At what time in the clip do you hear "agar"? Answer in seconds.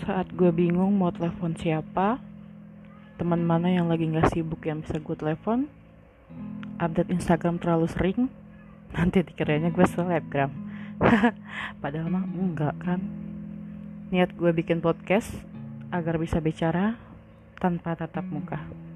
15.92-16.16